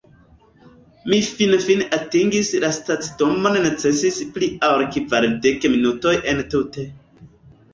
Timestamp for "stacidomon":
2.77-3.59